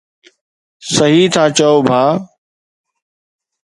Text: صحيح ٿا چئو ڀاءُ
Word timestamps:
صحيح 0.95 1.25
ٿا 1.33 1.43
چئو 1.57 1.75
ڀاءُ 1.87 2.11